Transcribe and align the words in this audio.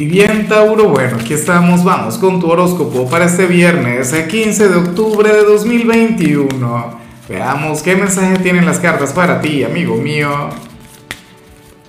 Y 0.00 0.06
bien, 0.06 0.46
Tauro, 0.46 0.90
bueno, 0.90 1.16
aquí 1.16 1.34
estamos, 1.34 1.82
vamos 1.82 2.18
con 2.18 2.38
tu 2.38 2.48
horóscopo 2.48 3.10
para 3.10 3.24
este 3.24 3.46
viernes, 3.46 4.12
el 4.12 4.28
15 4.28 4.68
de 4.68 4.76
octubre 4.76 5.28
de 5.28 5.42
2021. 5.42 7.00
Veamos 7.28 7.82
qué 7.82 7.96
mensaje 7.96 8.38
tienen 8.38 8.64
las 8.64 8.78
cartas 8.78 9.12
para 9.12 9.40
ti, 9.40 9.64
amigo 9.64 9.96
mío. 9.96 10.50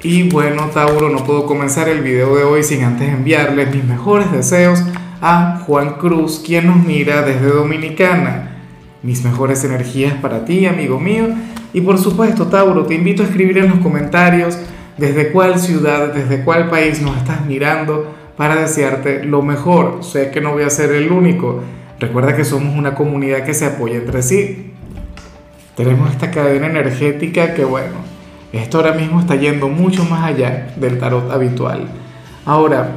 Y 0.01 0.27
bueno, 0.27 0.71
Tauro, 0.73 1.09
no 1.09 1.23
puedo 1.23 1.45
comenzar 1.45 1.87
el 1.87 2.01
video 2.01 2.35
de 2.35 2.43
hoy 2.45 2.63
sin 2.63 2.83
antes 2.83 3.07
enviarles 3.07 3.75
mis 3.75 3.83
mejores 3.83 4.31
deseos 4.31 4.83
a 5.21 5.62
Juan 5.67 5.97
Cruz, 5.99 6.41
quien 6.44 6.65
nos 6.65 6.78
mira 6.78 7.21
desde 7.21 7.46
Dominicana. 7.46 8.57
Mis 9.03 9.23
mejores 9.23 9.63
energías 9.63 10.15
para 10.15 10.46
ti, 10.46 10.65
amigo 10.65 10.99
mío. 10.99 11.28
Y 11.73 11.81
por 11.81 11.99
supuesto, 11.99 12.47
Tauro, 12.47 12.87
te 12.87 12.96
invito 12.96 13.21
a 13.21 13.28
escribir 13.28 13.60
en 13.60 13.69
los 13.69 13.79
comentarios 13.81 14.57
desde 15.00 15.31
cuál 15.31 15.60
ciudad, 15.60 16.13
desde 16.13 16.44
cuál 16.44 16.70
país 16.70 17.02
nos 17.02 17.18
estás 17.18 17.45
mirando 17.45 18.13
para 18.36 18.55
desearte 18.55 19.23
lo 19.23 19.41
mejor. 19.41 20.03
Sé 20.03 20.30
que 20.31 20.41
no 20.41 20.52
voy 20.52 20.63
a 20.63 20.70
ser 20.70 20.91
el 20.91 21.12
único. 21.12 21.63
Recuerda 21.99 22.35
que 22.35 22.45
somos 22.45 22.77
una 22.77 22.95
comunidad 22.95 23.43
que 23.43 23.54
se 23.54 23.66
apoya 23.66 23.95
entre 23.95 24.21
sí. 24.21 24.73
Tenemos 25.76 26.12
esta 26.12 26.31
cadena 26.31 26.67
energética 26.67 27.54
que, 27.54 27.63
bueno, 27.63 27.95
esto 28.52 28.77
ahora 28.77 28.93
mismo 28.93 29.20
está 29.20 29.35
yendo 29.35 29.70
mucho 29.70 30.04
más 30.04 30.23
allá 30.23 30.73
del 30.76 30.99
tarot 30.99 31.31
habitual. 31.31 31.88
Ahora, 32.45 32.91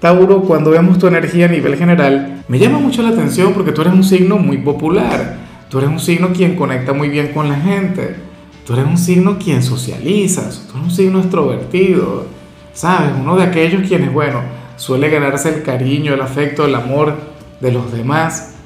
Tauro, 0.00 0.42
cuando 0.42 0.70
vemos 0.70 0.98
tu 0.98 1.06
energía 1.06 1.46
a 1.46 1.48
nivel 1.48 1.76
general, 1.76 2.44
me 2.48 2.58
llama 2.58 2.78
mucho 2.78 3.02
la 3.02 3.10
atención 3.10 3.52
porque 3.52 3.72
tú 3.72 3.82
eres 3.82 3.92
un 3.92 4.04
signo 4.04 4.38
muy 4.38 4.58
popular. 4.58 5.36
Tú 5.68 5.78
eres 5.78 5.90
un 5.90 6.00
signo 6.00 6.32
quien 6.32 6.56
conecta 6.56 6.94
muy 6.94 7.10
bien 7.10 7.28
con 7.34 7.48
la 7.48 7.56
gente 7.56 8.27
Tú 8.68 8.74
eres 8.74 8.84
un 8.84 8.98
signo 8.98 9.38
quien 9.38 9.62
socializas, 9.62 10.66
tú 10.66 10.76
eres 10.76 10.90
un 10.90 10.94
signo 10.94 11.20
extrovertido, 11.20 12.26
¿sabes? 12.74 13.12
Uno 13.18 13.34
de 13.34 13.44
aquellos 13.44 13.88
quienes, 13.88 14.12
bueno, 14.12 14.42
suele 14.76 15.08
ganarse 15.08 15.48
el 15.48 15.62
cariño, 15.62 16.12
el 16.12 16.20
afecto, 16.20 16.66
el 16.66 16.74
amor 16.74 17.14
de 17.62 17.72
los 17.72 17.90
demás, 17.90 18.56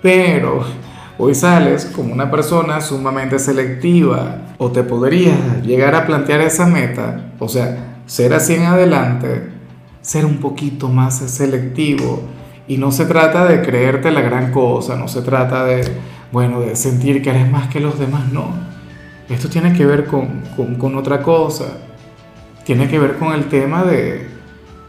pero 0.00 0.64
hoy 1.18 1.34
sales 1.34 1.84
como 1.94 2.14
una 2.14 2.30
persona 2.30 2.80
sumamente 2.80 3.38
selectiva 3.38 4.38
o 4.56 4.70
te 4.70 4.82
podrías 4.82 5.36
llegar 5.62 5.94
a 5.94 6.06
plantear 6.06 6.40
esa 6.40 6.64
meta, 6.64 7.32
o 7.38 7.46
sea, 7.46 7.98
ser 8.06 8.32
así 8.32 8.54
en 8.54 8.62
adelante, 8.62 9.50
ser 10.00 10.24
un 10.24 10.38
poquito 10.38 10.88
más 10.88 11.18
selectivo. 11.18 12.22
Y 12.66 12.78
no 12.78 12.90
se 12.90 13.04
trata 13.04 13.44
de 13.44 13.60
creerte 13.60 14.10
la 14.10 14.22
gran 14.22 14.52
cosa, 14.52 14.96
no 14.96 15.06
se 15.06 15.20
trata 15.20 15.66
de, 15.66 15.84
bueno, 16.32 16.62
de 16.62 16.76
sentir 16.76 17.20
que 17.20 17.28
eres 17.28 17.50
más 17.50 17.68
que 17.68 17.78
los 17.78 17.98
demás, 17.98 18.32
no 18.32 18.72
esto 19.28 19.48
tiene 19.48 19.72
que 19.72 19.86
ver 19.86 20.06
con, 20.06 20.96
otra 20.96 21.22
cosa. 21.22 21.78
Tiene 22.64 22.88
que 22.88 22.98
ver 22.98 23.16
con 23.16 23.32
el 23.32 23.46
tema 23.46 23.84
de, 23.84 24.26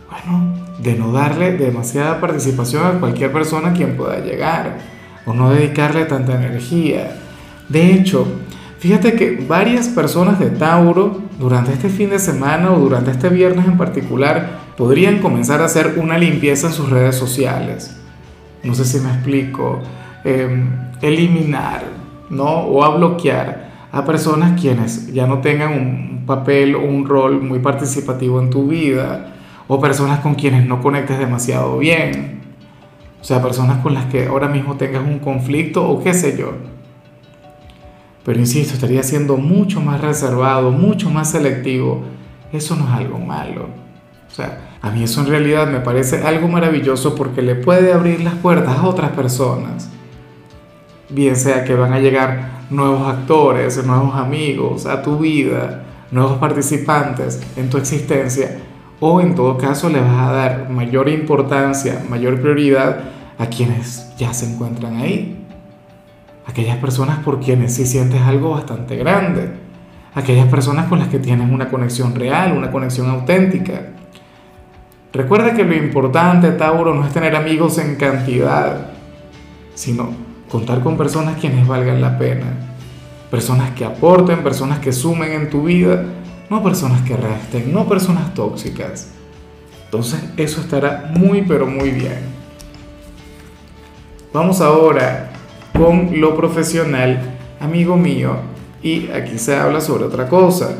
bueno, 0.10 0.54
de 0.80 0.96
no 0.96 1.12
darle 1.12 1.54
demasiada 1.54 2.20
participación 2.20 2.86
a 2.86 3.00
cualquier 3.00 3.32
persona 3.32 3.74
quien 3.74 3.96
pueda 3.96 4.20
llegar 4.20 4.78
o 5.26 5.34
no 5.34 5.50
dedicarle 5.52 6.06
tanta 6.06 6.36
energía. 6.36 7.16
De 7.70 7.94
hecho, 7.94 8.28
fíjate 8.80 9.14
que 9.14 9.46
varias 9.48 9.90
personas 9.90 10.40
de 10.40 10.52
Tauro 10.52 11.22
durante 11.40 11.74
este 11.74 11.90
fin 11.90 12.10
de 12.10 12.20
semana 12.20 12.72
o 12.72 12.80
durante 12.80 13.12
este 13.12 13.30
viernes 13.30 13.66
en 13.66 13.78
particular 13.78 14.60
podrían 14.78 15.20
comenzar 15.20 15.62
a 15.62 15.66
hacer 15.66 15.96
una 15.98 16.18
limpieza 16.18 16.68
en 16.68 16.74
sus 16.74 16.90
redes 16.90 17.16
sociales. 17.16 17.98
No 18.64 18.74
sé 18.74 18.86
si 18.86 19.00
me 19.00 19.12
explico. 19.12 19.82
Em, 20.24 20.86
eliminar, 21.02 21.84
¿no? 22.30 22.62
O 22.62 22.84
a 22.84 22.96
bloquear 22.96 23.65
a 23.96 24.04
personas 24.04 24.60
quienes 24.60 25.14
ya 25.14 25.26
no 25.26 25.40
tengan 25.40 25.72
un 25.72 26.24
papel 26.26 26.76
o 26.76 26.82
un 26.82 27.08
rol 27.08 27.42
muy 27.42 27.60
participativo 27.60 28.42
en 28.42 28.50
tu 28.50 28.68
vida, 28.68 29.34
o 29.70 29.80
personas 29.80 30.20
con 30.20 30.36
quienes 30.36 30.68
no 30.68 30.82
conectes 30.82 31.18
demasiado 31.18 31.78
bien, 31.78 32.42
o 33.22 33.24
sea, 33.24 33.42
personas 33.42 33.82
con 33.82 33.94
las 33.94 34.04
que 34.08 34.28
ahora 34.28 34.50
mismo 34.50 34.76
tengas 34.76 35.02
un 35.02 35.20
conflicto 35.20 35.88
o 35.90 36.04
qué 36.04 36.14
sé 36.14 36.38
yo. 36.38 36.52
Pero 38.26 38.38
insisto, 38.38 38.74
estaría 38.74 39.02
siendo 39.02 39.38
mucho 39.38 39.80
más 39.80 40.02
reservado, 40.02 40.72
mucho 40.72 41.10
más 41.10 41.32
selectivo. 41.32 42.04
Eso 42.52 42.76
no 42.76 42.84
es 42.90 42.92
algo 42.92 43.18
malo. 43.18 43.70
O 44.30 44.36
sea, 44.36 44.76
a 44.82 44.92
mí 44.92 45.04
eso 45.04 45.22
en 45.22 45.28
realidad 45.28 45.68
me 45.68 45.80
parece 45.80 46.22
algo 46.22 46.50
maravilloso 46.50 47.16
porque 47.16 47.42
le 47.42 47.56
puede 47.56 47.94
abrir 47.94 48.20
las 48.20 48.36
puertas 48.36 48.78
a 48.78 48.88
otras 48.88 49.12
personas. 49.12 49.90
Bien 51.10 51.38
sea 51.38 51.64
que 51.64 51.76
van 51.76 51.94
a 51.94 52.00
llegar 52.00 52.55
nuevos 52.70 53.08
actores, 53.08 53.84
nuevos 53.86 54.16
amigos 54.16 54.86
a 54.86 55.02
tu 55.02 55.18
vida, 55.20 55.84
nuevos 56.12 56.38
participantes 56.38 57.42
en 57.56 57.70
tu 57.70 57.78
existencia, 57.78 58.60
o 59.00 59.22
en 59.22 59.36
todo 59.36 59.58
caso 59.58 59.90
le 59.90 60.00
vas 60.00 60.30
a 60.30 60.32
dar 60.32 60.70
mayor 60.70 61.10
importancia, 61.10 62.04
mayor 62.10 62.40
prioridad 62.40 63.00
a 63.38 63.48
quienes 63.48 64.16
ya 64.18 64.34
se 64.34 64.52
encuentran 64.52 64.98
ahí. 64.98 65.46
Aquellas 66.48 66.78
personas 66.78 67.20
por 67.20 67.40
quienes 67.40 67.74
sí 67.74 67.86
sientes 67.86 68.22
algo 68.22 68.52
bastante 68.52 68.96
grande. 68.96 69.50
Aquellas 70.14 70.48
personas 70.48 70.88
con 70.88 71.00
las 71.00 71.10
que 71.10 71.20
tienes 71.20 71.52
una 71.52 71.70
conexión 71.70 72.16
real, 72.16 72.54
una 72.54 72.72
conexión 72.72 73.10
auténtica. 73.10 73.88
Recuerda 75.12 75.54
que 75.54 75.64
lo 75.64 75.76
importante, 75.76 76.52
Tauro, 76.52 76.94
no 76.94 77.06
es 77.06 77.12
tener 77.12 77.36
amigos 77.36 77.78
en 77.80 77.96
cantidad, 77.96 78.92
sino 79.74 80.25
contar 80.50 80.82
con 80.82 80.98
personas 80.98 81.38
quienes 81.40 81.68
valgan 81.68 82.02
la 82.02 82.18
pena, 82.18 82.46
personas 83.32 83.72
que 83.72 83.86
aporten, 83.86 84.44
personas 84.44 84.80
que 84.80 84.94
sumen 84.94 85.32
en 85.32 85.50
tu 85.50 85.64
vida, 85.64 86.04
no 86.50 86.64
personas 86.64 87.02
que 87.02 87.18
resten, 87.18 87.74
no 87.74 87.88
personas 87.88 88.34
tóxicas. 88.34 89.12
Entonces 89.86 90.22
eso 90.38 90.62
estará 90.62 91.12
muy 91.16 91.42
pero 91.42 91.66
muy 91.66 91.92
bien. 91.92 92.20
Vamos 94.34 94.62
ahora 94.62 95.32
con 95.78 96.20
lo 96.20 96.36
profesional, 96.36 97.20
amigo 97.60 97.96
mío, 97.96 98.36
y 98.84 99.10
aquí 99.10 99.38
se 99.38 99.56
habla 99.56 99.82
sobre 99.82 100.06
otra 100.06 100.28
cosa. 100.28 100.76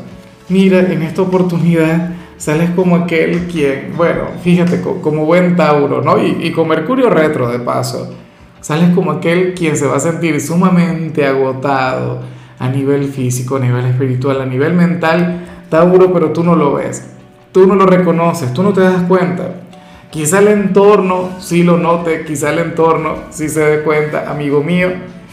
Mira, 0.48 0.80
en 0.80 1.02
esta 1.02 1.22
oportunidad 1.22 2.10
sales 2.36 2.70
como 2.70 2.96
aquel 2.96 3.46
quien, 3.48 3.94
bueno, 3.96 4.28
fíjate, 4.42 4.80
como 4.80 5.24
buen 5.24 5.56
Tauro, 5.56 6.02
¿no? 6.02 6.22
Y, 6.22 6.46
y 6.46 6.52
con 6.52 6.68
Mercurio 6.68 7.10
retro 7.10 7.50
de 7.50 7.58
paso 7.58 8.14
Sales 8.66 8.92
como 8.96 9.12
aquel 9.12 9.54
quien 9.54 9.76
se 9.76 9.86
va 9.86 9.94
a 9.94 10.00
sentir 10.00 10.40
sumamente 10.40 11.24
agotado 11.24 12.18
a 12.58 12.68
nivel 12.68 13.04
físico, 13.12 13.54
a 13.54 13.60
nivel 13.60 13.84
espiritual, 13.84 14.40
a 14.40 14.44
nivel 14.44 14.72
mental, 14.72 15.38
Tauro, 15.70 16.12
pero 16.12 16.32
tú 16.32 16.42
no 16.42 16.56
lo 16.56 16.74
ves. 16.74 17.06
Tú 17.52 17.68
no 17.68 17.76
lo 17.76 17.86
reconoces, 17.86 18.52
tú 18.52 18.64
no 18.64 18.72
te 18.72 18.80
das 18.80 19.02
cuenta. 19.02 19.50
Quizá 20.10 20.40
el 20.40 20.48
entorno 20.48 21.30
sí 21.38 21.62
lo 21.62 21.76
note, 21.76 22.24
quizá 22.24 22.50
el 22.50 22.58
entorno 22.58 23.18
sí 23.30 23.48
se 23.48 23.60
dé 23.60 23.82
cuenta, 23.84 24.28
amigo 24.28 24.64
mío, 24.64 24.88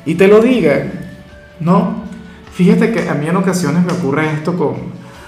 y 0.06 0.14
te 0.14 0.28
lo 0.28 0.40
diga, 0.40 0.92
¿no? 1.60 2.04
Fíjate 2.52 2.92
que 2.92 3.10
a 3.10 3.16
mí 3.16 3.28
en 3.28 3.38
ocasiones 3.38 3.84
me 3.84 3.94
ocurre 3.94 4.32
esto 4.32 4.56
con, 4.56 4.76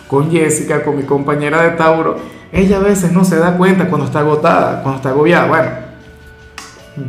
con 0.07 0.29
Jessica, 0.29 0.83
con 0.83 0.95
mi 0.95 1.05
compañera 1.05 1.63
de 1.63 1.71
Tauro. 1.71 2.17
Ella 2.51 2.77
a 2.77 2.81
veces 2.81 3.11
no 3.11 3.25
se 3.25 3.37
da 3.37 3.57
cuenta 3.57 3.87
cuando 3.87 4.05
está 4.05 4.19
agotada, 4.19 4.83
cuando 4.83 4.97
está 4.97 5.09
agobiada. 5.09 5.47
Bueno, 5.47 5.84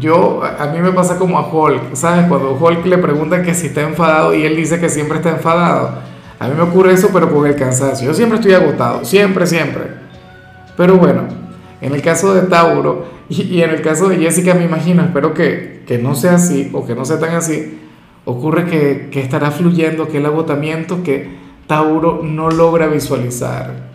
yo, 0.01 0.43
a 0.43 0.67
mí 0.67 0.81
me 0.81 0.91
pasa 0.91 1.17
como 1.17 1.39
a 1.39 1.47
Hulk, 1.47 1.95
¿sabes? 1.95 2.27
Cuando 2.27 2.55
Hulk 2.55 2.85
le 2.87 2.99
pregunta 2.99 3.43
que 3.43 3.55
si 3.55 3.69
está 3.69 3.83
enfadado 3.83 4.35
y 4.35 4.45
él 4.45 4.57
dice 4.57 4.81
que 4.81 4.89
siempre 4.89 5.19
está 5.19 5.31
enfadado. 5.31 6.01
A 6.41 6.49
mí 6.49 6.55
me 6.57 6.63
ocurre 6.63 6.93
eso, 6.93 7.11
pero 7.13 7.33
con 7.33 7.47
el 7.47 7.55
cansancio. 7.55 8.09
Yo 8.09 8.15
siempre 8.15 8.39
estoy 8.39 8.55
agotado, 8.55 9.05
siempre, 9.05 9.47
siempre. 9.47 9.85
Pero 10.77 10.97
bueno, 10.97 11.23
en 11.81 11.95
el 11.95 12.03
caso 12.03 12.35
de 12.35 12.43
Tauro 12.43 13.07
y, 13.29 13.63
en 13.63 13.71
el 13.71 13.81
caso 13.81 14.09
de 14.09 14.17
Jessica, 14.17 14.55
me 14.55 14.65
imagino, 14.65 15.05
espero 15.05 15.33
que, 15.33 15.85
que, 15.87 15.99
no 15.99 16.17
sea 16.17 16.35
así 16.35 16.69
o 16.73 16.85
que 16.85 16.97
no 16.97 17.05
sea 17.05 17.21
tan 17.21 17.37
así, 17.37 17.79
ocurre 18.25 18.65
que, 18.65 19.09
que 19.13 19.21
estará 19.21 19.53
fluyendo 19.53 20.09
que 20.09 20.19
el 20.19 20.27
agotamiento 20.27 21.05
que 21.05 21.31
Tauro 21.69 22.23
no 22.25 22.51
logra 22.51 22.89
visualizar. 22.89 23.87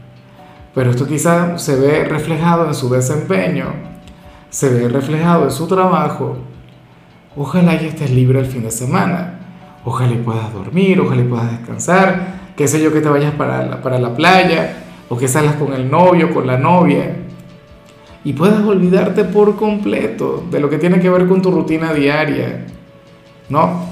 Pero 0.74 0.92
esto 0.92 1.06
quizá 1.06 1.58
se 1.58 1.76
ve 1.76 2.06
reflejado 2.06 2.66
en 2.66 2.74
su 2.74 2.90
desempeño 2.90 3.91
se 4.52 4.70
ve 4.70 4.88
reflejado 4.88 5.46
en 5.46 5.52
su 5.52 5.66
trabajo, 5.66 6.38
ojalá 7.36 7.74
ya 7.74 7.88
estés 7.88 8.12
libre 8.12 8.40
el 8.40 8.46
fin 8.46 8.62
de 8.62 8.72
semana. 8.72 9.40
Ojalá 9.84 10.16
puedas 10.24 10.54
dormir, 10.54 11.00
ojalá 11.00 11.24
puedas 11.24 11.52
descansar, 11.58 12.52
qué 12.56 12.68
sé 12.68 12.80
yo, 12.80 12.94
que 12.94 13.02
te 13.02 13.10
vayas 13.10 13.34
para 13.34 13.66
la, 13.66 13.82
para 13.82 13.98
la 13.98 14.14
playa 14.14 14.84
o 15.10 15.18
que 15.18 15.28
salgas 15.28 15.56
con 15.56 15.74
el 15.74 15.90
novio, 15.90 16.32
con 16.32 16.46
la 16.46 16.58
novia 16.58 17.16
y 18.24 18.34
puedas 18.34 18.62
olvidarte 18.62 19.24
por 19.24 19.56
completo 19.56 20.46
de 20.52 20.60
lo 20.60 20.70
que 20.70 20.78
tiene 20.78 21.00
que 21.00 21.10
ver 21.10 21.28
con 21.28 21.42
tu 21.42 21.50
rutina 21.52 21.94
diaria. 21.94 22.68
¿No? 23.50 23.86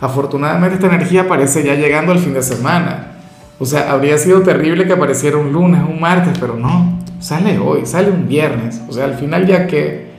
Afortunadamente 0.00 0.74
esta 0.74 0.88
energía 0.88 1.22
aparece 1.22 1.64
ya 1.64 1.74
llegando 1.74 2.12
al 2.12 2.18
fin 2.18 2.34
de 2.34 2.42
semana. 2.42 3.15
O 3.58 3.64
sea, 3.64 3.92
habría 3.92 4.18
sido 4.18 4.42
terrible 4.42 4.86
que 4.86 4.92
apareciera 4.92 5.38
un 5.38 5.52
lunes, 5.52 5.80
un 5.88 6.00
martes, 6.00 6.36
pero 6.38 6.56
no 6.56 6.98
sale 7.20 7.58
hoy, 7.58 7.86
sale 7.86 8.10
un 8.10 8.28
viernes, 8.28 8.82
o 8.88 8.92
sea, 8.92 9.04
al 9.06 9.14
final 9.14 9.46
ya 9.46 9.66
que, 9.66 10.10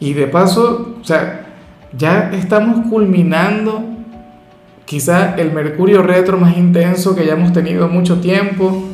y 0.00 0.12
de 0.12 0.26
paso, 0.26 0.96
o 1.00 1.04
sea, 1.04 1.46
ya 1.96 2.30
estamos 2.32 2.86
culminando 2.88 3.84
quizá 4.84 5.34
el 5.36 5.52
Mercurio 5.52 6.02
retro 6.02 6.36
más 6.36 6.56
intenso 6.56 7.14
que 7.14 7.24
ya 7.24 7.34
hemos 7.34 7.52
tenido 7.52 7.88
mucho 7.88 8.20
tiempo, 8.20 8.84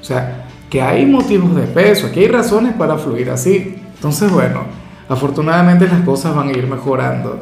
o 0.00 0.04
sea, 0.04 0.46
que 0.70 0.82
hay 0.82 1.06
motivos 1.06 1.54
de 1.54 1.62
peso, 1.62 2.10
que 2.10 2.20
hay 2.20 2.28
razones 2.28 2.74
para 2.74 2.96
fluir 2.98 3.30
así. 3.30 3.76
Entonces, 3.94 4.30
bueno, 4.30 4.64
afortunadamente 5.08 5.86
las 5.86 6.00
cosas 6.00 6.34
van 6.34 6.48
a 6.48 6.52
ir 6.52 6.66
mejorando. 6.66 7.38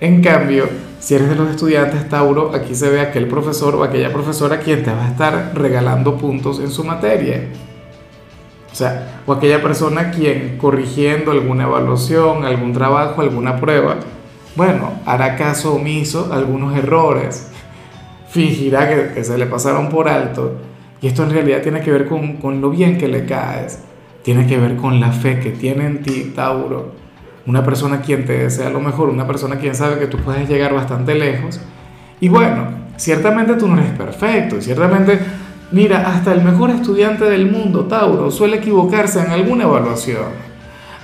En 0.00 0.22
cambio, 0.22 0.66
si 0.98 1.14
eres 1.14 1.28
de 1.28 1.34
los 1.34 1.50
estudiantes 1.50 2.08
Tauro, 2.08 2.54
aquí 2.54 2.74
se 2.74 2.88
ve 2.88 3.02
aquel 3.02 3.26
profesor 3.26 3.74
o 3.74 3.84
aquella 3.84 4.10
profesora 4.10 4.60
quien 4.60 4.82
te 4.82 4.90
va 4.90 5.04
a 5.04 5.10
estar 5.10 5.52
regalando 5.54 6.16
puntos 6.16 6.58
en 6.58 6.70
su 6.70 6.84
materia. 6.84 7.48
O 8.72 8.74
sea, 8.74 9.22
o 9.26 9.32
aquella 9.32 9.62
persona 9.62 10.10
quien 10.10 10.56
corrigiendo 10.56 11.32
alguna 11.32 11.64
evaluación, 11.64 12.46
algún 12.46 12.72
trabajo, 12.72 13.20
alguna 13.20 13.60
prueba, 13.60 13.96
bueno, 14.56 14.92
hará 15.04 15.36
caso 15.36 15.74
omiso 15.74 16.30
a 16.32 16.36
algunos 16.36 16.76
errores, 16.76 17.50
fingirá 18.30 19.12
que, 19.12 19.22
se 19.22 19.36
le 19.36 19.46
pasaron 19.46 19.90
por 19.90 20.08
alto, 20.08 20.56
y 21.02 21.08
esto 21.08 21.24
en 21.24 21.30
realidad 21.30 21.60
tiene 21.62 21.80
que 21.82 21.92
ver 21.92 22.06
con, 22.06 22.38
con 22.38 22.60
lo 22.60 22.70
bien 22.70 22.96
que 22.96 23.08
le 23.08 23.26
caes, 23.26 23.80
tiene 24.22 24.46
que 24.46 24.56
ver 24.56 24.76
con 24.76 24.98
la 24.98 25.12
fe 25.12 25.40
que 25.40 25.50
tiene 25.50 25.86
en 25.86 26.02
ti, 26.02 26.32
Tauro. 26.34 26.99
Una 27.46 27.64
persona 27.64 28.00
quien 28.00 28.26
te 28.26 28.38
desea 28.38 28.70
lo 28.70 28.80
mejor, 28.80 29.08
una 29.08 29.26
persona 29.26 29.56
quien 29.56 29.74
sabe 29.74 29.98
que 29.98 30.06
tú 30.06 30.18
puedes 30.18 30.48
llegar 30.48 30.74
bastante 30.74 31.14
lejos. 31.14 31.60
Y 32.20 32.28
bueno, 32.28 32.68
ciertamente 32.96 33.54
tú 33.54 33.66
no 33.66 33.78
eres 33.78 33.92
perfecto, 33.92 34.58
y 34.58 34.62
ciertamente 34.62 35.18
Mira, 35.72 36.08
hasta 36.10 36.32
el 36.32 36.42
mejor 36.42 36.70
estudiante 36.70 37.24
del 37.26 37.48
mundo, 37.48 37.84
Tauro, 37.84 38.32
suele 38.32 38.56
equivocarse 38.56 39.20
en 39.20 39.30
alguna 39.30 39.64
evaluación, 39.64 40.26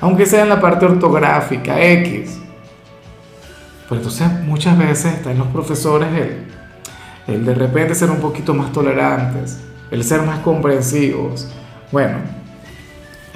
aunque 0.01 0.27
sea 0.27 0.43
en 0.43 0.49
la 0.49 0.61
parte 0.61 0.87
ortográfica, 0.87 1.81
X. 1.81 2.41
Pero 3.89 4.01
entonces 4.01 4.29
muchas 4.45 4.77
veces 4.77 5.15
está 5.15 5.31
en 5.31 5.39
los 5.39 5.47
profesores 5.49 6.09
el, 7.29 7.33
el 7.33 7.47
de 7.47 7.55
repente 7.55 7.95
ser 7.95 8.11
un 8.11 8.19
poquito 8.19 8.55
más 8.55 8.73
tolerantes, 8.73 9.61
el 9.93 10.03
ser 10.03 10.23
más 10.23 10.41
comprensivos. 10.41 11.49
Bueno, 11.93 12.17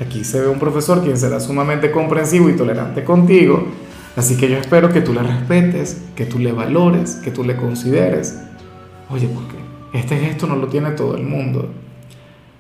aquí 0.01 0.25
se 0.25 0.41
ve 0.41 0.49
un 0.49 0.59
profesor 0.59 1.03
quien 1.03 1.17
será 1.17 1.41
sumamente 1.41 1.91
comprensivo 1.91 2.49
y 2.49 2.57
tolerante 2.57 3.05
contigo, 3.05 3.67
así 4.17 4.37
que 4.37 4.49
yo 4.49 4.57
espero 4.57 4.91
que 4.91 5.03
tú 5.03 5.13
le 5.13 5.23
respetes, 5.23 6.03
que 6.15 6.25
tú 6.25 6.39
le 6.39 6.53
valores, 6.53 7.17
que 7.17 7.31
tú 7.31 7.45
le 7.45 7.57
consideres. 7.57 8.41
Oye, 9.11 9.29
¿por 9.29 9.45
qué? 9.49 9.99
Este 9.99 10.17
gesto 10.17 10.47
no 10.47 10.57
lo 10.57 10.69
tiene 10.69 10.93
todo 10.93 11.17
el 11.17 11.25
mundo. 11.25 11.69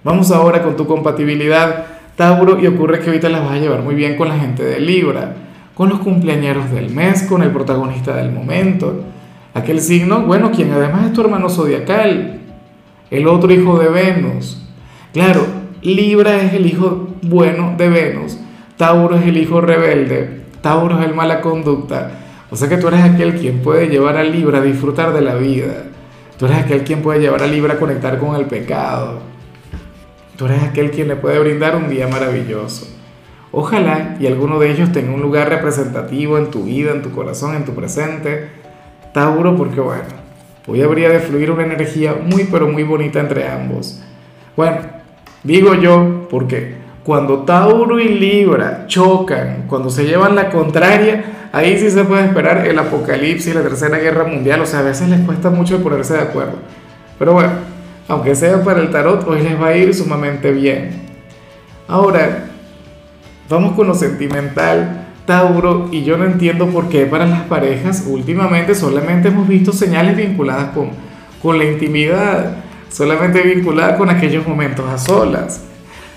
Vamos 0.04 0.30
ahora 0.30 0.62
con 0.62 0.76
tu 0.76 0.86
compatibilidad, 0.86 1.86
Tauro, 2.16 2.58
y 2.58 2.66
ocurre 2.66 3.00
que 3.00 3.06
ahorita 3.06 3.28
las 3.28 3.42
vas 3.42 3.52
a 3.52 3.58
llevar 3.58 3.82
muy 3.82 3.94
bien 3.94 4.16
con 4.16 4.28
la 4.28 4.38
gente 4.38 4.62
de 4.62 4.80
Libra, 4.80 5.36
con 5.74 5.88
los 5.88 6.00
cumpleañeros 6.00 6.70
del 6.70 6.90
mes, 6.90 7.22
con 7.22 7.42
el 7.42 7.50
protagonista 7.50 8.16
del 8.16 8.32
momento. 8.32 9.04
Aquel 9.54 9.80
signo, 9.80 10.22
bueno, 10.22 10.50
quien 10.50 10.72
además 10.72 11.06
es 11.06 11.12
tu 11.12 11.22
hermano 11.22 11.48
zodiacal, 11.48 12.40
el 13.10 13.28
otro 13.28 13.52
hijo 13.52 13.78
de 13.78 13.88
Venus. 13.88 14.66
Claro, 15.12 15.59
Libra 15.82 16.42
es 16.42 16.52
el 16.52 16.66
hijo 16.66 17.08
bueno 17.22 17.74
de 17.78 17.88
Venus, 17.88 18.38
Tauro 18.76 19.16
es 19.16 19.26
el 19.26 19.38
hijo 19.38 19.62
rebelde, 19.62 20.42
Tauro 20.60 21.00
es 21.00 21.06
el 21.06 21.14
mala 21.14 21.40
conducta. 21.40 22.10
O 22.50 22.56
sea 22.56 22.68
que 22.68 22.76
tú 22.76 22.88
eres 22.88 23.02
aquel 23.02 23.36
quien 23.36 23.60
puede 23.60 23.88
llevar 23.88 24.16
a 24.16 24.24
Libra 24.24 24.58
a 24.58 24.62
disfrutar 24.62 25.14
de 25.14 25.22
la 25.22 25.36
vida. 25.36 25.84
Tú 26.36 26.46
eres 26.46 26.58
aquel 26.58 26.82
quien 26.84 27.00
puede 27.00 27.20
llevar 27.20 27.42
a 27.42 27.46
Libra 27.46 27.74
a 27.74 27.78
conectar 27.78 28.18
con 28.18 28.36
el 28.36 28.46
pecado. 28.46 29.20
Tú 30.36 30.46
eres 30.46 30.62
aquel 30.62 30.90
quien 30.90 31.08
le 31.08 31.16
puede 31.16 31.38
brindar 31.38 31.76
un 31.76 31.88
día 31.88 32.08
maravilloso. 32.08 32.86
Ojalá 33.52 34.16
y 34.20 34.26
alguno 34.26 34.58
de 34.58 34.70
ellos 34.70 34.92
tenga 34.92 35.14
un 35.14 35.22
lugar 35.22 35.48
representativo 35.48 36.36
en 36.38 36.50
tu 36.50 36.64
vida, 36.64 36.90
en 36.92 37.02
tu 37.02 37.10
corazón, 37.10 37.54
en 37.54 37.64
tu 37.64 37.74
presente. 37.74 38.48
Tauro, 39.14 39.56
porque 39.56 39.80
bueno, 39.80 40.04
hoy 40.66 40.82
habría 40.82 41.08
de 41.08 41.20
fluir 41.20 41.50
una 41.50 41.64
energía 41.64 42.14
muy 42.22 42.44
pero 42.44 42.68
muy 42.68 42.82
bonita 42.82 43.18
entre 43.20 43.48
ambos. 43.48 44.02
Bueno, 44.56 44.99
digo 45.42 45.74
yo 45.74 46.26
porque 46.30 46.80
cuando 47.04 47.40
Tauro 47.40 47.98
y 47.98 48.08
Libra 48.08 48.84
chocan, 48.86 49.64
cuando 49.66 49.90
se 49.90 50.04
llevan 50.04 50.36
la 50.36 50.50
contraria, 50.50 51.48
ahí 51.52 51.78
sí 51.78 51.90
se 51.90 52.04
puede 52.04 52.26
esperar 52.26 52.66
el 52.66 52.78
apocalipsis, 52.78 53.54
la 53.54 53.62
tercera 53.62 53.98
guerra 53.98 54.24
mundial, 54.24 54.60
o 54.60 54.66
sea, 54.66 54.80
a 54.80 54.82
veces 54.82 55.08
les 55.08 55.20
cuesta 55.20 55.50
mucho 55.50 55.82
ponerse 55.82 56.14
de 56.14 56.20
acuerdo. 56.20 56.58
Pero 57.18 57.32
bueno, 57.32 57.52
aunque 58.08 58.34
sea 58.34 58.62
para 58.62 58.80
el 58.80 58.90
tarot, 58.90 59.26
hoy 59.26 59.40
les 59.40 59.60
va 59.60 59.68
a 59.68 59.76
ir 59.76 59.94
sumamente 59.94 60.52
bien. 60.52 60.90
Ahora, 61.88 62.44
vamos 63.48 63.74
con 63.74 63.86
lo 63.86 63.94
sentimental, 63.94 65.06
Tauro, 65.26 65.88
y 65.90 66.04
yo 66.04 66.16
no 66.16 66.24
entiendo 66.24 66.66
por 66.68 66.88
qué 66.88 67.06
para 67.06 67.26
las 67.26 67.42
parejas 67.42 68.04
últimamente 68.06 68.74
solamente 68.74 69.28
hemos 69.28 69.48
visto 69.48 69.72
señales 69.72 70.16
vinculadas 70.16 70.70
con, 70.70 70.90
con 71.42 71.58
la 71.58 71.64
intimidad, 71.64 72.56
solamente 72.90 73.40
vinculadas 73.42 73.96
con 73.96 74.10
aquellos 74.10 74.46
momentos 74.46 74.88
a 74.88 74.98
solas. 74.98 75.62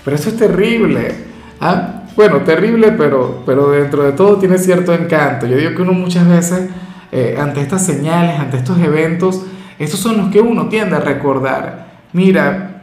Pero 0.04 0.16
eso 0.16 0.28
es 0.28 0.36
terrible. 0.36 1.14
¿ah? 1.60 2.02
bueno, 2.16 2.40
terrible, 2.40 2.92
pero, 2.92 3.42
pero 3.46 3.70
dentro 3.70 4.04
de 4.04 4.12
todo 4.12 4.36
tiene 4.36 4.58
cierto 4.58 4.92
encanto. 4.92 5.46
Yo 5.46 5.56
digo 5.56 5.74
que 5.74 5.82
uno 5.82 5.92
muchas 5.92 6.28
veces, 6.28 6.68
eh, 7.10 7.36
ante 7.40 7.60
estas 7.60 7.84
señales, 7.84 8.38
ante 8.38 8.58
estos 8.58 8.78
eventos, 8.78 9.42
estos 9.78 9.98
son 9.98 10.18
los 10.18 10.30
que 10.30 10.40
uno 10.40 10.68
tiende 10.68 10.96
a 10.96 11.00
recordar. 11.00 11.86
Mira, 12.12 12.82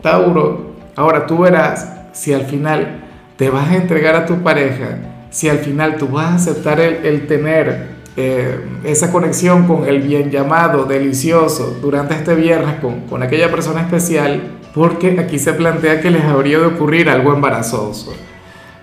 Tauro, 0.00 0.76
ahora 0.94 1.26
tú 1.26 1.38
verás 1.38 1.92
si 2.12 2.32
al 2.32 2.46
final 2.46 3.04
te 3.36 3.50
vas 3.50 3.68
a 3.68 3.76
entregar 3.76 4.14
a 4.14 4.24
tu 4.24 4.42
pareja, 4.42 4.98
si 5.30 5.48
al 5.48 5.58
final 5.58 5.96
tú 5.96 6.08
vas 6.08 6.30
a 6.30 6.34
aceptar 6.36 6.80
el, 6.80 7.26
tener 7.26 7.95
eh, 8.16 8.60
esa 8.84 9.12
conexión 9.12 9.66
con 9.66 9.86
el 9.86 10.00
bien 10.00 10.30
llamado, 10.30 10.84
delicioso, 10.84 11.76
durante 11.82 12.14
este 12.14 12.34
viernes 12.34 12.76
con, 12.80 13.02
con 13.02 13.22
aquella 13.22 13.50
persona 13.50 13.82
especial, 13.82 14.58
porque 14.74 15.18
aquí 15.20 15.38
se 15.38 15.52
plantea 15.52 16.00
que 16.00 16.10
les 16.10 16.24
habría 16.24 16.58
de 16.58 16.66
ocurrir 16.66 17.10
algo 17.10 17.34
embarazoso. 17.34 18.14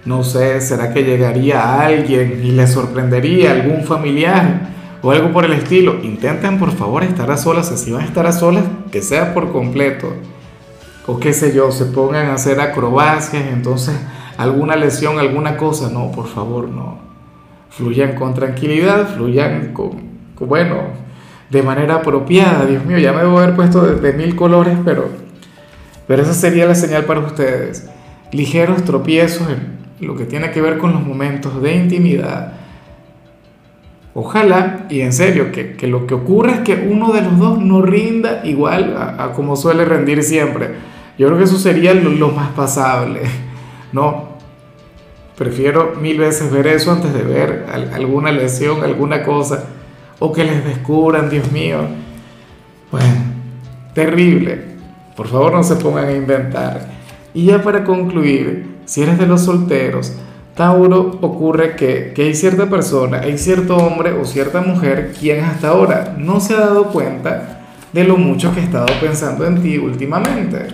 No 0.05 0.23
sé, 0.23 0.59
¿será 0.59 0.93
que 0.93 1.03
llegaría 1.03 1.79
alguien 1.81 2.41
y 2.43 2.51
les 2.51 2.73
sorprendería 2.73 3.51
algún 3.51 3.85
familiar 3.85 4.69
o 5.01 5.11
algo 5.11 5.31
por 5.31 5.45
el 5.45 5.53
estilo? 5.53 5.95
Intenten 6.03 6.59
por 6.59 6.71
favor 6.71 7.03
estar 7.03 7.31
a 7.31 7.37
solas, 7.37 7.67
si 7.79 7.91
van 7.91 8.01
a 8.01 8.05
estar 8.05 8.27
a 8.27 8.33
solas, 8.33 8.65
que 8.91 9.01
sea 9.01 9.33
por 9.33 9.51
completo. 9.51 10.13
O 11.07 11.19
qué 11.19 11.33
sé 11.33 11.55
yo, 11.55 11.71
se 11.71 11.85
pongan 11.85 12.27
a 12.27 12.33
hacer 12.33 12.59
acrobacias, 12.59 13.45
entonces 13.51 13.95
alguna 14.37 14.75
lesión, 14.75 15.19
alguna 15.19 15.57
cosa, 15.57 15.89
no, 15.89 16.11
por 16.11 16.27
favor, 16.27 16.67
no. 16.67 17.02
Fluyan 17.77 18.15
con 18.15 18.33
tranquilidad, 18.33 19.15
fluyan 19.15 19.73
con, 19.73 19.91
bueno, 20.39 20.77
de 21.49 21.63
manera 21.63 21.95
apropiada. 21.95 22.65
Dios 22.65 22.85
mío, 22.85 22.97
ya 22.97 23.13
me 23.13 23.19
debo 23.19 23.39
haber 23.39 23.55
puesto 23.55 23.81
de 23.81 24.13
mil 24.13 24.35
colores, 24.35 24.77
pero 24.83 25.23
pero 26.07 26.21
esa 26.21 26.33
sería 26.33 26.65
la 26.65 26.75
señal 26.75 27.05
para 27.05 27.21
ustedes. 27.21 27.89
Ligeros 28.31 28.83
tropiezos 28.83 29.47
en 29.49 30.05
lo 30.05 30.15
que 30.15 30.25
tiene 30.25 30.51
que 30.51 30.61
ver 30.61 30.77
con 30.77 30.91
los 30.91 31.05
momentos 31.05 31.61
de 31.61 31.75
intimidad. 31.75 32.53
Ojalá, 34.13 34.85
y 34.89 35.01
en 35.01 35.13
serio, 35.13 35.51
que, 35.51 35.75
lo 35.87 36.05
que 36.05 36.13
ocurra 36.13 36.51
es 36.51 36.59
que 36.59 36.87
uno 36.89 37.11
de 37.13 37.21
los 37.21 37.39
dos 37.39 37.59
no 37.59 37.81
rinda 37.81 38.41
igual 38.43 38.95
a, 39.17 39.31
como 39.31 39.55
suele 39.55 39.85
rendir 39.85 40.23
siempre. 40.23 40.71
Yo 41.17 41.27
creo 41.27 41.37
que 41.37 41.45
eso 41.45 41.57
sería 41.57 41.93
lo, 41.93 42.29
más 42.29 42.49
pasable. 42.49 43.21
No, 43.91 44.32
prefiero 45.37 45.95
mil 45.99 46.19
veces 46.19 46.51
ver 46.51 46.67
eso 46.67 46.91
antes 46.91 47.13
de 47.13 47.23
ver 47.23 47.65
alguna 47.93 48.31
lesión, 48.31 48.83
alguna 48.83 49.23
cosa, 49.23 49.65
o 50.19 50.31
que 50.31 50.43
les 50.43 50.63
descubran, 50.63 51.29
Dios 51.29 51.51
mío. 51.51 51.79
Bueno, 52.91 53.15
terrible. 53.93 54.73
Por 55.15 55.27
favor 55.27 55.53
no 55.53 55.63
se 55.63 55.75
pongan 55.75 56.05
a 56.05 56.13
inventar. 56.13 56.87
Y 57.33 57.45
ya 57.45 57.61
para 57.61 57.83
concluir, 57.83 58.77
si 58.85 59.01
eres 59.03 59.17
de 59.17 59.27
los 59.27 59.41
solteros, 59.41 60.13
Tauro 60.55 61.17
ocurre 61.21 61.75
que, 61.75 62.13
hay 62.15 62.35
cierta 62.35 62.69
persona, 62.69 63.21
hay 63.21 63.37
cierto 63.37 63.75
hombre 63.75 64.13
o 64.13 64.23
cierta 64.23 64.61
mujer 64.61 65.13
quien 65.19 65.43
hasta 65.43 65.69
ahora 65.69 66.15
no 66.17 66.39
se 66.39 66.53
ha 66.53 66.59
dado 66.59 66.91
cuenta 66.91 67.61
de 67.91 68.03
lo 68.03 68.17
mucho 68.17 68.53
que 68.53 68.59
ha 68.59 68.63
estado 68.63 68.85
pensando 69.01 69.45
en 69.45 69.61
ti 69.61 69.77
últimamente. 69.77 70.67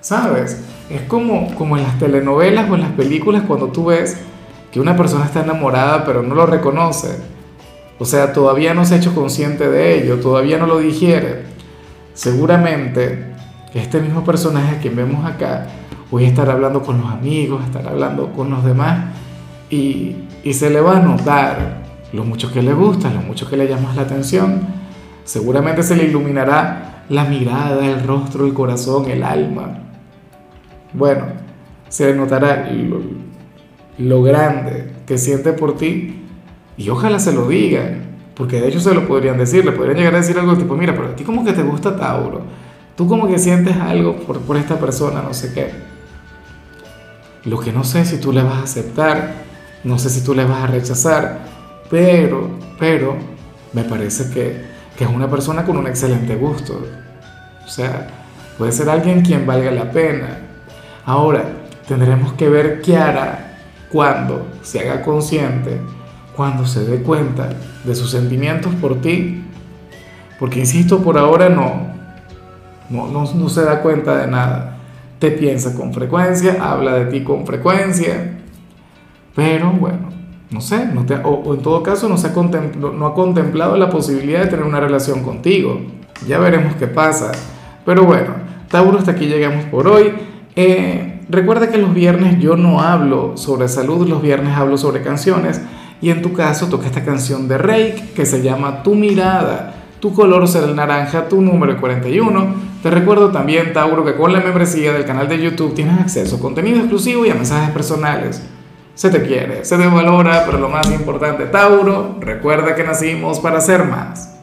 ¿Sabes? 0.00 0.60
Es 0.90 1.02
como, 1.02 1.54
como 1.54 1.76
en 1.76 1.82
las 1.84 1.98
telenovelas 1.98 2.70
o 2.70 2.74
en 2.74 2.82
las 2.82 2.92
películas 2.92 3.42
cuando 3.46 3.68
tú 3.68 3.86
ves 3.86 4.18
que 4.70 4.80
una 4.80 4.96
persona 4.96 5.24
está 5.24 5.42
enamorada 5.42 6.04
pero 6.04 6.22
no 6.22 6.34
lo 6.34 6.46
reconoce. 6.46 7.18
O 7.98 8.04
sea, 8.04 8.32
todavía 8.32 8.74
no 8.74 8.84
se 8.84 8.94
ha 8.94 8.98
hecho 8.98 9.14
consciente 9.14 9.68
de 9.68 10.02
ello, 10.02 10.18
todavía 10.20 10.58
no 10.58 10.66
lo 10.66 10.78
digiere. 10.78 11.44
Seguramente 12.12 13.34
este 13.74 14.00
mismo 14.00 14.24
personaje 14.24 14.78
que 14.80 14.90
vemos 14.90 15.24
acá 15.24 15.66
hoy 16.10 16.24
estará 16.24 16.52
hablando 16.52 16.82
con 16.82 17.00
los 17.00 17.10
amigos, 17.10 17.64
estará 17.64 17.90
hablando 17.90 18.32
con 18.32 18.50
los 18.50 18.64
demás 18.64 19.06
y, 19.68 20.16
se 20.52 20.70
le 20.70 20.80
va 20.80 20.98
a 20.98 21.00
notar 21.00 21.82
lo 22.12 22.24
mucho 22.24 22.52
que 22.52 22.62
le 22.62 22.72
gusta, 22.72 23.10
lo 23.10 23.20
mucho 23.20 23.48
que 23.48 23.56
le 23.56 23.66
llama 23.66 23.92
la 23.96 24.02
atención. 24.02 24.60
Seguramente 25.24 25.82
se 25.82 25.96
le 25.96 26.04
iluminará 26.04 27.04
la 27.08 27.24
mirada, 27.24 27.84
el 27.84 28.06
rostro, 28.06 28.46
el 28.46 28.52
corazón, 28.52 29.10
el 29.10 29.22
alma. 29.22 29.83
Bueno, 30.94 31.24
se 31.88 32.14
notará 32.14 32.70
lo, 33.98 34.22
grande 34.22 34.92
que 35.06 35.18
siente 35.18 35.52
por 35.52 35.76
ti 35.76 36.22
y 36.76 36.88
ojalá 36.88 37.18
se 37.18 37.32
lo 37.32 37.48
digan, 37.48 38.04
porque 38.34 38.60
de 38.60 38.68
hecho 38.68 38.80
se 38.80 38.94
lo 38.94 39.06
podrían 39.06 39.36
decir, 39.36 39.64
le 39.64 39.72
podrían 39.72 39.98
llegar 39.98 40.14
a 40.14 40.18
decir 40.18 40.38
algo 40.38 40.56
tipo, 40.56 40.76
mira, 40.76 40.94
pero 40.94 41.08
a 41.08 41.16
ti 41.16 41.24
como 41.24 41.44
que 41.44 41.52
te 41.52 41.62
gusta 41.62 41.96
Tauro 41.96 42.42
Tú 42.96 43.08
como 43.08 43.26
que 43.26 43.40
sientes 43.40 43.76
algo 43.76 44.16
por, 44.18 44.40
por 44.40 44.56
esta 44.56 44.78
persona, 44.78 45.20
no 45.20 45.34
sé 45.34 45.52
qué. 45.52 45.72
Lo 47.44 47.58
que 47.58 47.72
no 47.72 47.82
sé 47.82 48.04
si 48.04 48.18
tú 48.18 48.32
le 48.32 48.42
vas 48.42 48.54
a 48.54 48.62
aceptar, 48.62 49.34
no 49.82 49.98
sé 49.98 50.10
si 50.10 50.22
tú 50.22 50.32
le 50.32 50.44
vas 50.44 50.62
a 50.62 50.66
rechazar, 50.68 51.40
pero, 51.90 52.50
pero, 52.78 53.16
me 53.72 53.82
parece 53.82 54.30
que, 54.32 54.64
que 54.96 55.04
es 55.04 55.10
una 55.10 55.28
persona 55.28 55.64
con 55.64 55.76
un 55.76 55.88
excelente 55.88 56.36
gusto. 56.36 56.80
O 57.64 57.68
sea, 57.68 58.06
puede 58.56 58.70
ser 58.70 58.88
alguien 58.88 59.22
quien 59.22 59.44
valga 59.44 59.72
la 59.72 59.90
pena. 59.90 60.43
Ahora, 61.06 61.44
tendremos 61.86 62.32
que 62.32 62.48
ver 62.48 62.80
qué 62.80 62.96
hará 62.96 63.58
cuando 63.90 64.46
se 64.62 64.80
haga 64.80 65.02
consciente, 65.02 65.80
cuando 66.34 66.66
se 66.66 66.84
dé 66.84 67.02
cuenta 67.02 67.50
de 67.84 67.94
sus 67.94 68.10
sentimientos 68.10 68.74
por 68.76 69.00
ti. 69.00 69.44
Porque, 70.38 70.60
insisto, 70.60 70.98
por 70.98 71.18
ahora 71.18 71.48
no, 71.48 71.86
no, 72.90 73.08
no, 73.08 73.48
se 73.48 73.62
da 73.62 73.80
cuenta 73.80 74.16
de 74.16 74.26
nada. 74.26 74.78
Te 75.18 75.30
piensa 75.30 75.74
con 75.74 75.92
frecuencia, 75.92 76.58
habla 76.60 76.94
de 76.94 77.06
ti 77.06 77.22
con 77.22 77.46
frecuencia, 77.46 78.38
pero 79.34 79.70
bueno, 79.70 80.08
no 80.50 80.60
sé, 80.60 80.86
no 80.86 81.06
te, 81.06 81.14
o, 81.14 81.54
en 81.54 81.62
todo 81.62 81.82
caso 81.82 82.08
no, 82.08 82.18
se 82.18 82.26
ha 82.26 82.32
no 82.32 83.06
ha 83.06 83.14
contemplado 83.14 83.76
la 83.76 83.88
posibilidad 83.88 84.40
de 84.40 84.48
tener 84.48 84.64
una 84.66 84.80
relación 84.80 85.22
contigo. 85.22 85.80
Ya 86.26 86.38
veremos 86.38 86.74
qué 86.76 86.86
pasa. 86.86 87.32
Pero 87.86 88.04
bueno, 88.04 88.34
Tauro, 88.68 88.98
hasta 88.98 89.12
aquí 89.12 89.26
llegamos 89.26 89.64
por 89.66 89.86
hoy. 89.86 90.12
Eh, 90.56 91.20
recuerda 91.28 91.70
que 91.70 91.78
los 91.78 91.92
viernes 91.94 92.38
yo 92.38 92.56
no 92.56 92.80
hablo 92.80 93.36
sobre 93.36 93.68
salud, 93.68 94.08
los 94.08 94.22
viernes 94.22 94.56
hablo 94.56 94.78
sobre 94.78 95.02
canciones. 95.02 95.60
Y 96.00 96.10
en 96.10 96.22
tu 96.22 96.32
caso 96.32 96.68
toca 96.68 96.86
esta 96.86 97.04
canción 97.04 97.48
de 97.48 97.58
Rake 97.58 98.10
que 98.14 98.26
se 98.26 98.42
llama 98.42 98.82
Tu 98.82 98.94
mirada. 98.94 99.74
Tu 100.00 100.12
color 100.12 100.46
será 100.46 100.66
el 100.66 100.76
naranja, 100.76 101.28
tu 101.28 101.40
número 101.40 101.80
41. 101.80 102.74
Te 102.82 102.90
recuerdo 102.90 103.30
también, 103.30 103.72
Tauro, 103.72 104.04
que 104.04 104.14
con 104.14 104.32
la 104.32 104.40
membresía 104.40 104.92
del 104.92 105.06
canal 105.06 105.28
de 105.28 105.40
YouTube 105.40 105.74
tienes 105.74 105.98
acceso 105.98 106.36
a 106.36 106.40
contenido 106.40 106.78
exclusivo 106.78 107.24
y 107.24 107.30
a 107.30 107.34
mensajes 107.34 107.70
personales. 107.70 108.42
Se 108.94 109.08
te 109.08 109.22
quiere, 109.22 109.64
se 109.64 109.78
te 109.78 109.86
valora, 109.86 110.44
pero 110.44 110.58
lo 110.58 110.68
más 110.68 110.90
importante, 110.92 111.46
Tauro, 111.46 112.16
recuerda 112.20 112.74
que 112.74 112.84
nacimos 112.84 113.40
para 113.40 113.60
ser 113.62 113.84
más. 113.84 114.33